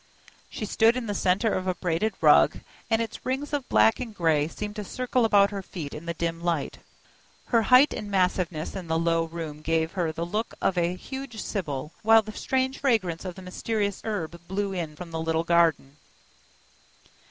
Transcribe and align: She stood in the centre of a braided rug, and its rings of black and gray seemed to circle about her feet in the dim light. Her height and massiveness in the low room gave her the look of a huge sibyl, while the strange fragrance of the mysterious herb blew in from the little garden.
She 0.49 0.65
stood 0.65 0.97
in 0.97 1.05
the 1.05 1.13
centre 1.13 1.53
of 1.53 1.67
a 1.67 1.75
braided 1.75 2.15
rug, 2.21 2.61
and 2.89 3.03
its 3.03 3.23
rings 3.23 3.53
of 3.53 3.69
black 3.69 3.99
and 3.99 4.15
gray 4.15 4.47
seemed 4.47 4.75
to 4.77 4.83
circle 4.83 5.25
about 5.25 5.51
her 5.51 5.61
feet 5.61 5.93
in 5.93 6.07
the 6.07 6.15
dim 6.15 6.41
light. 6.41 6.79
Her 7.49 7.61
height 7.61 7.93
and 7.93 8.09
massiveness 8.09 8.75
in 8.75 8.87
the 8.87 8.97
low 8.97 9.25
room 9.25 9.61
gave 9.61 9.91
her 9.91 10.11
the 10.11 10.25
look 10.25 10.55
of 10.59 10.75
a 10.75 10.95
huge 10.95 11.39
sibyl, 11.39 11.91
while 12.01 12.23
the 12.23 12.31
strange 12.31 12.79
fragrance 12.79 13.25
of 13.25 13.35
the 13.35 13.43
mysterious 13.43 14.01
herb 14.03 14.41
blew 14.47 14.73
in 14.73 14.95
from 14.95 15.11
the 15.11 15.21
little 15.21 15.43
garden. 15.43 15.97